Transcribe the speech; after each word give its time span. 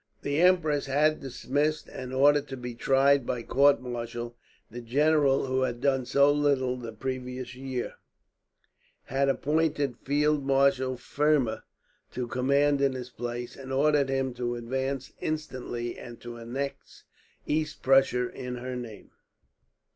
The 0.23 0.41
empress 0.41 0.87
had 0.87 1.19
dismissed, 1.19 1.87
and 1.87 2.11
ordered 2.11 2.47
to 2.47 2.57
be 2.57 2.73
tried 2.73 3.23
by 3.23 3.43
court 3.43 3.79
martial, 3.83 4.35
the 4.71 4.81
general 4.81 5.45
who 5.45 5.61
had 5.61 5.79
done 5.79 6.07
so 6.07 6.31
little 6.31 6.75
the 6.75 6.91
previous 6.91 7.53
year; 7.53 7.93
had 9.03 9.29
appointed 9.29 9.99
Field 9.99 10.43
Marshal 10.43 10.97
Fermor 10.97 11.61
to 12.13 12.25
command 12.27 12.81
in 12.81 12.93
his 12.93 13.11
place, 13.11 13.55
and 13.55 13.71
ordered 13.71 14.09
him 14.09 14.33
to 14.33 14.55
advance 14.55 15.13
instantly 15.21 15.99
and 15.99 16.19
to 16.21 16.37
annex 16.39 17.03
East 17.45 17.83
Prussia 17.83 18.27
in 18.29 18.55
her 18.55 18.75
name. 18.75 19.11